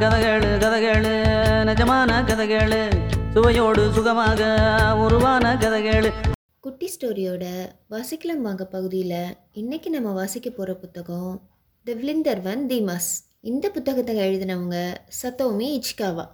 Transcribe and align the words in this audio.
கதகளு 0.00 0.48
கதகளு 0.62 1.12
நிஜமான 1.68 2.10
கதகளு 2.28 2.80
சுவையோடு 3.34 3.82
சுகமாக 3.96 4.40
உருவான 5.04 5.52
கதகளு. 5.62 6.10
குட்டி 6.64 6.88
ஸ்டோரியோட 6.94 7.44
வாசிக்கலாம் 7.92 8.44
வாங்க 8.46 8.64
பகுதியில் 8.74 9.36
இன்னைக்கு 9.60 9.90
நம்ம 9.90 10.12
வாசிக்க 10.20 10.50
போகிற 10.50 10.74
புத்தகம் 10.82 11.32
த 11.86 11.96
விளிந்தர் 12.00 12.42
வன் 12.48 12.64
தீமாஸ். 12.72 13.10
இந்த 13.50 13.66
புத்தகத்தை 13.76 14.14
எழுதினவங்க 14.26 14.78
சத்தோமி 15.22 15.68
இச்காவா. 15.80 16.26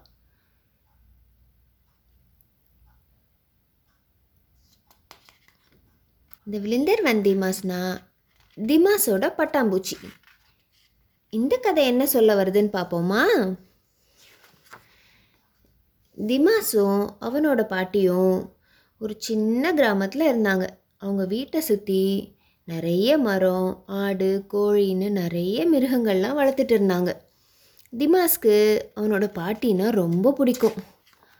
இந்த 6.46 6.58
விளிந்தர் 6.66 7.02
வன் 7.08 7.24
திமாஸ்னா 7.28 7.80
திமாஸோட 8.58 9.24
பட்டாம்பூச்சி. 9.40 9.96
இந்த 11.30 11.56
கதை 11.56 11.86
என்ன 11.86 12.06
சொல்ல 12.06 12.34
வருதுன்னு 12.34 12.70
பார்ப்போமா? 12.72 13.22
திமாஸும் 16.16 17.08
அவனோட 17.20 17.62
பாட்டியும் 17.62 18.54
ஒரு 18.98 19.14
சின்ன 19.18 19.72
கிராமத்தில் 19.74 20.32
இருந்தாங்க. 20.32 20.66
அவங்க 20.96 21.24
வீட்டை 21.24 21.60
சுற்றி 21.60 22.34
நிறைய 22.64 23.18
மரம் 23.18 23.82
ஆடு 23.86 24.44
கோழின்னு 24.52 25.10
நிறைய 25.10 25.66
மிருகங்கள்லாம் 25.70 26.38
வளர்த்துட்டு 26.38 26.74
இருந்தாங்க. 26.76 27.12
திமாஸ்க்கு 27.92 28.56
அவனோட 28.96 29.26
பாட்டின்னா 29.34 29.90
ரொம்ப 29.90 30.32
பிடிக்கும். 30.32 30.74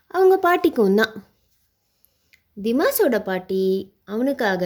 அவங்க 0.07 0.37
பாட்டிக்கும் 0.39 0.95
தான். 0.95 1.15
திமாஸோட 2.63 3.25
பாட்டி 3.25 3.95
அவனுக்காக 4.05 4.65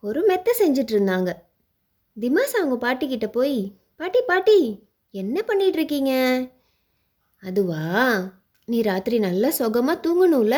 ஒரு 0.00 0.22
மெத்தை 0.22 0.52
செஞ்சிட்ருந்தாங்க 0.58 1.30
திமாஸ் 2.20 2.54
அவங்க 2.60 2.76
பாட்டிக்கிட்ட 2.84 3.26
போய் 3.26 3.84
பாட்டி 4.00 4.20
பாட்டி 4.22 4.56
என்ன 5.14 5.42
பண்ணிட்டு 5.42 5.78
இருக்கீங்க 5.78 6.12
அதுவா? 7.42 7.84
நீ 8.68 8.82
ராத்திரி 8.82 9.18
நல்லா 9.18 9.48
சுகமாக 9.48 10.02
தூங்கணும்ல? 10.04 10.56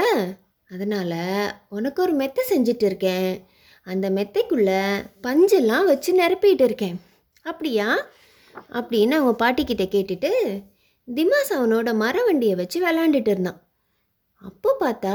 அதனால் 0.70 1.20
உனக்கு 1.68 2.02
ஒரு 2.02 2.12
மெத்தை 2.12 2.42
செஞ்சுட்டு 2.50 2.84
இருக்கேன் 2.84 3.28
அந்த 3.86 4.10
மெத்தைக்குள்ள 4.10 4.70
பஞ்செல்லாம் 5.22 5.84
வச்சு 5.84 6.12
நிரப்பிட்டு 6.12 6.64
இருக்கேன் 6.64 6.96
அப்படியா? 7.42 7.86
அப்படின்னு 8.72 9.16
அவங்க 9.18 9.34
பாட்டிக்கிட்ட 9.44 9.86
கேட்டுட்டு 9.94 10.32
திமாஸ் 11.08 11.52
அவனோட 11.58 11.94
மர 11.94 12.24
வண்டியை 12.24 12.54
வச்சு 12.54 12.80
விளாண்டுட்டு 12.86 13.28
இருந்தான். 13.28 13.60
அப்போ 14.42 14.76
பார்த்தா 14.80 15.14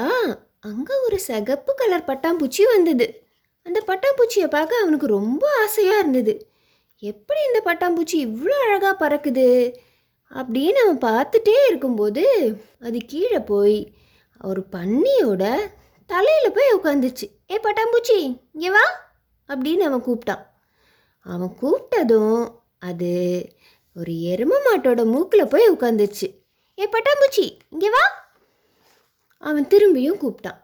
அங்கே 0.59 0.95
ஒரு 1.05 1.19
சிகப்பு 1.19 1.73
கலர் 1.75 2.09
பட்டாம்பூச்சி 2.11 2.63
வந்தது. 2.73 3.05
அந்த 3.65 3.79
பட்டாம்பூச்சியை 3.87 4.47
பார்க்க 4.47 4.83
அவனுக்கு 4.83 5.07
ரொம்ப 5.07 5.43
ஆசையாக 5.63 5.99
இருந்தது. 5.99 6.33
எப்படி 7.09 7.39
இந்த 7.47 7.59
பட்டாம்பூச்சி 7.65 8.17
இவ்வளோ 8.27 8.57
அழகாக 8.65 8.93
பறக்குது? 9.01 9.47
அப்படின்னு 10.31 10.79
நம்ம 10.79 10.93
பார்த்துட்டே 11.07 11.55
இருக்கும்போது 11.69 12.23
அது 12.79 12.97
கீழே 13.05 13.39
போய் 13.51 13.77
ஒரு 14.41 14.61
பன்னியோட 14.75 15.43
தலையில் 16.09 16.55
போய் 16.57 16.75
உட்காந்துச்சு 16.77 17.27
ஏ 17.51 17.57
பட்டாம்பூச்சி 17.63 18.17
இங்கே 18.53 18.69
வா 18.69 18.85
அப்படின்னு 19.49 19.83
அவன் 19.89 20.05
கூப்பிட்டான். 20.07 20.43
அவன் 21.25 21.53
கூப்பிட்டதும் 21.61 22.39
அது 22.89 23.11
ஒரு 23.95 24.13
எரும 24.31 24.53
மாட்டோட 24.67 25.01
மூக்கில் 25.13 25.51
போய் 25.53 25.71
உட்காந்துச்சு 25.71 26.27
ஏ 26.77 26.87
பட்டாம்பூச்சி 26.95 27.45
இங்கே 27.69 27.89
வா 27.89 28.03
அவன் 29.43 29.69
திரும்பியும் 29.73 30.21
கூப்பிட்டான். 30.23 30.59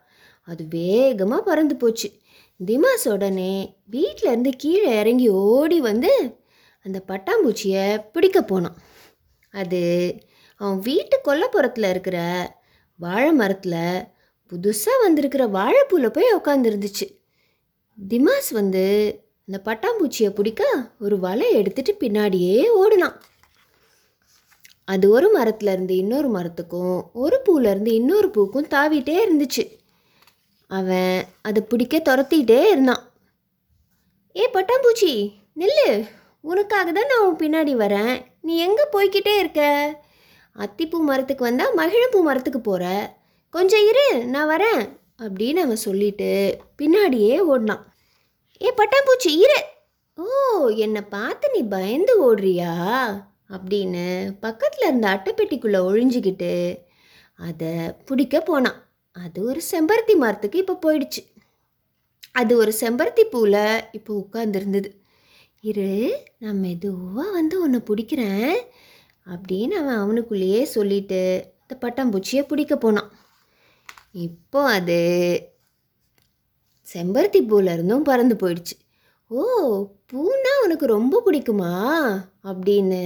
அது 0.47 0.63
வேகமாக 0.69 1.41
பறந்து 1.43 1.75
போச்சு. 1.75 2.07
திமாஸ் 2.65 3.11
உடனே 3.11 3.77
வீட்டிலேருந்து 3.91 4.51
கீழே 4.57 4.99
இறங்கி 4.99 5.29
ஓடி 5.29 5.81
வந்து 5.81 6.37
அந்த 6.83 7.03
பட்டாம்பூச்சியை 7.07 8.05
பிடிக்க 8.11 8.41
போனான். 8.41 8.77
அது 9.51 10.15
அவன் 10.57 10.79
வீட்டு 10.79 11.19
கொல்லப்புறத்தில் 11.25 11.89
இருக்கிற 11.89 12.17
வாழை 12.97 13.31
மரத்தில் 13.31 14.03
புதுசாக 14.51 15.01
வந்திருக்கிற 15.01 15.47
வாழைப்பூவில் 15.47 16.09
போய் 16.09 16.33
உக்காந்துருந்துச்சு. 16.35 17.21
திமாஸ் 18.09 18.51
வந்து 18.51 18.83
அந்த 19.47 19.61
பட்டாம்பூச்சியை 19.65 20.29
பிடிக்க 20.29 20.91
ஒரு 20.99 21.19
வலை 21.19 21.53
எடுத்துட்டு 21.53 21.95
பின்னாடியே 21.99 22.67
ஓடினான். 22.67 23.21
அது 24.85 25.09
ஒரு 25.09 25.39
மரத்துலேருந்து 25.39 25.91
இன்னொரு 25.91 26.29
மரத்துக்கும் 26.29 27.01
ஒரு 27.13 27.41
பூலேருந்து 27.45 27.87
இன்னொரு 27.87 28.29
பூக்கும் 28.29 28.67
தாவிட்டே 28.67 29.19
இருந்துச்சு. 29.25 29.78
அவன் 30.69 31.25
அதை 31.41 31.61
பிடிக்க 31.61 31.97
துரத்திட்டே 31.97 32.59
இருந்தான். 32.71 33.03
ஏ 34.35 34.49
பட்டாம்பூச்சி 34.53 35.13
நில்லு. 35.59 36.07
உனக்காக 36.41 36.91
தான் 36.91 37.09
நான் 37.11 37.25
உன் 37.27 37.41
பின்னாடி 37.41 37.73
வரேன். 37.83 38.25
நீ 38.41 38.57
எங்கே 38.57 38.85
போய்கிட்டே 38.93 39.33
இருக்க? 39.37 39.61
அத்திப்பூ 40.55 40.97
மரத்துக்கு 40.99 41.43
வந்தால் 41.43 41.75
மகிழப்பூ 41.75 42.21
மரத்துக்கு 42.21 42.59
போகிற 42.59 42.85
கொஞ்சம் 43.49 43.85
இரு 43.87 44.25
நான் 44.25 44.49
வரேன் 44.49 44.81
அப்படின்னு 45.17 45.61
அவன் 45.65 45.75
சொல்லிட்டு 45.75 46.59
பின்னாடியே 46.81 47.39
ஓடினான். 47.39 47.83
ஏ 48.61 48.73
பட்டாம்பூச்சி 48.77 49.31
இரு. 49.45 49.59
ஓ 50.17 50.27
என்னை 50.67 51.01
பார்த்து 51.01 51.51
நீ 51.55 51.61
பயந்து 51.67 52.13
ஓடுறியா? 52.25 52.73
அப்படின்னு 53.55 54.05
பக்கத்தில் 54.39 54.87
இருந்த 54.87 55.07
அட்டைப்பெட்டிக்குள்ளே 55.09 55.79
ஒழிஞ்சிக்கிட்டு 55.89 56.53
அதை 57.35 57.73
பிடிக்க 58.05 58.41
போனான். 58.41 58.79
அது 59.23 59.39
ஒரு 59.43 59.61
செம்பருத்தி 59.71 60.13
மரத்துக்கு 60.15 60.57
இப்போ 60.63 60.75
போயிடுச்சு. 60.85 61.21
அது 62.31 62.51
ஒரு 62.57 62.71
செம்பருத்தி 62.81 63.23
பூவில் 63.31 63.63
இப்போ 63.91 64.11
உட்காந்துருந்தது 64.23 64.89
இரு 65.63 65.87
நான் 66.39 66.59
மெதுவாக 66.59 67.31
வந்து 67.31 67.55
உன்னை 67.61 67.79
பிடிக்கிறேன் 67.79 68.53
அப்படின்னு 69.25 69.75
அவன் 69.81 70.01
அவனுக்குள்ளேயே 70.03 70.61
சொல்லிட்டு 70.75 71.21
அந்த 71.61 71.73
பட்டாம்பூச்சியை 71.81 72.43
பிடிக்க 72.47 72.75
போனான். 72.75 73.09
இப்போ 74.25 74.61
அது 74.69 74.99
செம்பருத்தி 76.87 77.39
பூல 77.49 77.73
இருந்தும் 77.73 78.03
பறந்து 78.03 78.35
போயிடுச்சு. 78.35 78.75
ஓ 79.31 79.41
பூனா 80.11 80.53
உனக்கு 80.63 80.85
ரொம்ப 80.85 81.15
பிடிக்குமா? 81.25 81.73
அப்படின்னு 82.49 83.03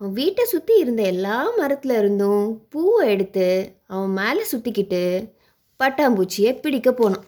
அவன் 0.00 0.12
வீட்டை 0.12 0.44
சுற்றி 0.44 0.74
இருந்த 0.78 1.02
எல்லா 1.02 1.36
மரத்துல 1.58 1.96
இருந்தும் 1.98 2.44
பூவை 2.68 3.08
எடுத்து 3.08 3.48
அவன் 3.90 4.10
மேலே 4.10 4.42
சுற்றிக்கிட்டு 4.52 5.32
பட்டாம்பூச்சியை 5.80 6.60
பிடிக்க 6.60 6.92
போனான். 6.92 7.24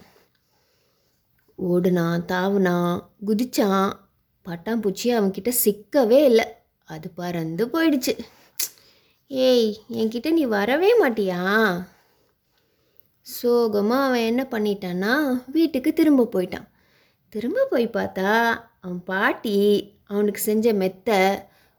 ஓடுனான் 1.59 2.25
தாவுனான் 2.33 2.95
குதிச்சான். 3.27 3.93
பட்டாம்பூச்சி 4.47 5.09
அவன்கிட்ட 5.17 5.51
சிக்கவே 5.65 6.21
இல்லை. 6.25 6.45
அது 6.85 7.11
பறந்து 7.11 7.67
போயிடுச்சு. 7.67 8.15
ஏய் 9.27 9.81
என்கிட்ட 9.93 10.33
நீ 10.33 10.45
வரவே 10.45 10.91
மாட்டியா? 11.03 11.41
சோகமாக 13.21 14.07
அவன் 14.07 14.21
என்ன 14.21 14.47
பண்ணிட்டான்னா 14.51 15.15
வீட்டுக்கு 15.47 15.93
திரும்ப 15.93 16.29
போயிட்டான். 16.33 16.69
திரும்ப 17.29 17.67
போய் 17.71 17.87
பார்த்தா 17.89 18.33
அவன் 18.81 19.03
பாட்டி 19.05 19.59
அவனுக்கு 20.07 20.41
செஞ்ச 20.41 20.73
மெத்தை 20.73 21.21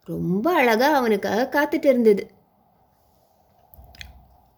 ரொம்ப 0.07 0.45
அழகாக 0.53 0.97
அவனுக்காக 0.97 1.49
காத்துட்டு 1.55 1.85
இருந்தது. 1.85 2.23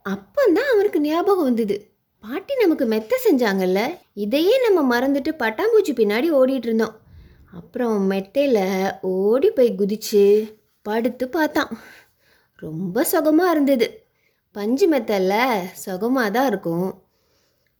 அப்பந்தான் 0.06 0.72
அவனுக்கு 0.74 1.00
ஞாபகம் 1.02 1.44
வந்தது. 1.44 1.76
பாட்டி 2.20 2.56
நமக்கு 2.56 2.86
மெத்தை 2.86 3.18
செஞ்சாங்கல்ல? 3.24 3.98
இதையே 4.14 4.70
நம்ம 4.70 4.80
மறந்துட்டு 4.92 5.32
பட்டாம்பூச்சி 5.40 5.92
பின்னாடி 5.92 6.28
ஓடிட்டு 6.32 6.68
இருந்தோம். 6.70 6.96
அப்புறம் 7.52 8.06
மெத்தையில் 8.06 8.62
ஓடி 9.02 9.50
போய் 9.50 9.76
குதிச்சு 9.78 10.24
படுத்து 10.82 11.30
பார்த்தான். 11.30 11.72
ரொம்ப 12.56 13.04
சுகமாக 13.04 13.52
இருந்தது. 13.52 13.88
பஞ்சு 14.52 14.90
மெத்தல்ல 14.90 15.34
சுகமாக 15.74 16.32
தான் 16.32 16.48
இருக்கும். 16.48 17.04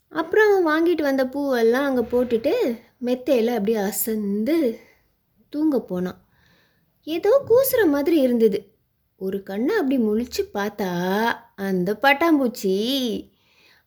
அப்புறம் 0.10 0.50
அவன் 0.50 0.68
வாங்கிட்டு 0.72 1.02
வந்த 1.02 1.24
பூவெல்லாம் 1.26 1.88
அங்கே 1.88 2.02
போட்டுட்டு 2.02 2.54
மெத்தையில் 3.00 3.48
அப்படியே 3.48 3.78
அசந்து 3.78 4.80
தூங்க 5.50 5.80
போனான். 5.80 6.20
ஏதோ 7.04 7.44
கூசுற 7.50 7.82
மாதிரி 7.86 8.18
இருந்தது. 8.20 8.60
ஒரு 9.22 9.44
கண்ணை 9.44 9.76
அப்படி 9.76 9.98
முழிச்சு 9.98 10.42
பார்த்தா 10.54 10.90
அந்த 11.60 11.90
பட்டாம்பூச்சி. 12.04 12.74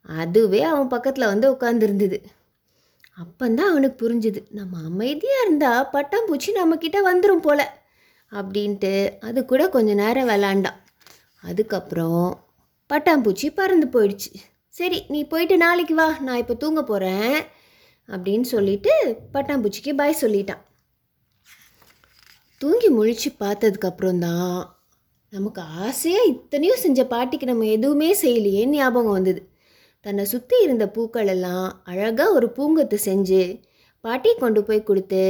அதுவே 0.04 0.60
அவன் 0.62 0.92
பக்கத்தில் 0.94 1.30
வந்து 1.32 1.46
உட்காந்துருந்தது 1.54 2.18
அப்பந்தான் 3.18 3.70
அவனுக்கு 3.72 3.96
புரிஞ்சுது 4.02 4.40
நம்ம 4.50 4.82
அமைதியாக 4.84 5.44
இருந்தால் 5.44 5.88
பட்டாம்பூச்சி 5.92 6.50
நம்மக்கிட்ட 6.58 6.98
வந்துடும் 7.08 7.44
போல 7.46 7.60
அப்படின்ட்டு 8.32 8.92
அது 9.20 9.40
கூட 9.44 9.62
கொஞ்ச 9.68 9.90
நேரம் 9.94 10.28
விளாண்டான். 10.28 10.78
அதுக்கப்புறம் 11.42 12.26
பட்டாம்பூச்சி 12.90 13.48
பறந்து 13.54 13.86
போயிடுச்சு. 13.94 14.30
சரி 14.74 14.98
நீ 15.08 15.20
போயிட்டு 15.24 15.56
நாளைக்கு 15.56 15.94
வா 15.94 16.08
நான் 16.20 16.40
இப்போ 16.42 16.54
தூங்க 16.54 16.82
போகிறேன் 16.82 17.36
அப்படின்னு 18.08 18.46
சொல்லிட்டு 18.54 18.92
பட்டாம்பூச்சிக்கு 19.34 19.92
பாய் 19.94 20.20
சொல்லிட்டான். 20.20 20.62
தூங்கி 22.60 22.88
முழிச்சு 22.90 23.30
பார்த்ததுக்கப்புறம் 23.40 24.18
தான் 24.18 24.77
நமக்கு 25.32 25.62
ஆசையாக 25.84 26.28
இத்தனையும் 26.28 26.82
செஞ்ச 26.82 27.00
பாட்டிக்கு 27.04 27.46
நம்ம 27.46 27.64
எதுவுமே 27.66 28.10
செய்யலையே 28.22 28.62
ஞாபகம் 28.66 29.16
வந்தது. 29.16 29.40
தன்னை 30.00 30.24
சுற்றி 30.24 30.56
இருந்த 30.62 30.84
பூக்கள் 30.88 31.26
எல்லாம் 31.26 31.82
அழகாக 31.84 32.32
ஒரு 32.32 32.46
பூங்கத்து 32.56 32.98
செஞ்சு 33.04 33.42
பாட்டி 34.04 34.30
கொண்டு 34.34 34.60
போய் 34.64 34.82
கொடுத்து 34.82 35.22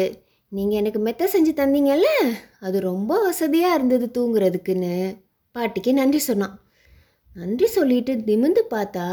நீங்கள் 0.52 0.78
எனக்கு 0.78 0.98
மெத்த 0.98 1.28
செஞ்சு 1.32 1.52
தந்தீங்கல்ல? 1.56 2.10
அது 2.60 2.80
ரொம்ப 2.80 3.12
வசதியாக 3.22 3.74
இருந்தது 3.74 4.06
தூங்குறதுக்குன்னு. 4.16 4.94
பாட்டிக்கு 5.56 5.92
நன்றி 5.92 6.18
சொன்னான். 6.18 6.54
நன்றி 7.36 7.66
சொல்லிட்டு 7.66 8.14
நிமிந்து 8.28 8.62
பார்த்தா 8.70 9.06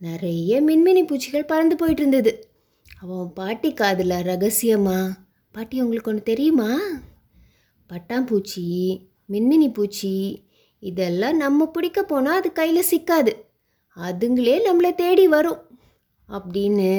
நிறைய 0.00 0.60
மின்மினி 0.62 1.02
பூச்சிகள் 1.06 1.50
பறந்து 1.52 1.76
போயிட்டு 1.76 2.02
இருந்தது. 2.02 2.32
அவன் 3.00 3.32
பாட்டி 3.32 3.70
காதில் 3.72 4.16
ரகசியமா 4.30 4.98
பாட்டி 5.54 5.76
உங்களுக்கு 5.80 6.10
ஒன்று 6.10 6.22
தெரியுமா? 6.22 6.70
பட்டாம்பூச்சி 7.90 8.64
மின்மினி 9.32 9.72
பூச்சி 9.72 10.12
இதெல்லாம் 10.78 11.36
நம்ம 11.36 11.66
பிடிக்க 11.66 12.02
போனால் 12.02 12.38
அது 12.38 12.52
கையில் 12.52 12.88
சிக்காது. 12.90 13.32
அதுங்களே 13.96 14.56
நம்மளை 14.66 14.94
தேடி 14.94 15.28
வரும். 15.28 15.60
அப்படின்னு 16.28 16.92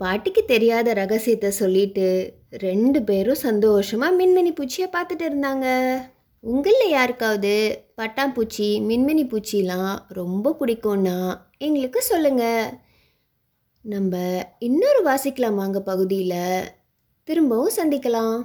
பாட்டிக்கு 0.00 0.44
தெரியாத 0.44 0.92
ரகசியத்தை 0.92 1.50
சொல்லிட்டு 1.50 2.34
ரெண்டு 2.50 3.02
பேரும் 3.02 3.42
சந்தோஷமாக 3.46 4.16
மின்மினி 4.18 4.52
பூச்சியை 4.58 4.88
பார்த்துட்டு 4.96 5.24
இருந்தாங்க. 5.28 5.66
உங்களில் 6.40 6.90
யாருக்காவது 6.90 7.54
பட்டாம்பூச்சி 7.96 8.68
மின்மினி 8.90 9.24
பூச்சிலாம் 9.32 9.98
ரொம்ப 10.08 10.56
பிடிக்கும்னா 10.60 11.16
எங்களுக்கு 11.58 12.02
சொல்லுங்கள் 12.02 12.70
நம்ம 13.84 14.22
இன்னொரு 14.58 15.02
வாசிக்கலாம் 15.04 15.54
வாங்க 15.54 15.80
பகுதியில். 15.80 16.70
திரும்பவும் 17.28 17.76
சந்திக்கலாம். 17.76 18.36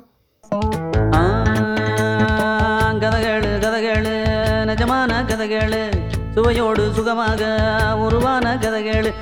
நிஜமான 4.74 5.24
கதைகள். 5.24 5.92
சுவையோடு 6.34 6.92
சுகமாக 6.94 7.42
உருவான 7.98 8.58
கதைகள். 8.58 9.14